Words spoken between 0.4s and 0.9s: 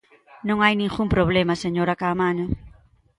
Non hai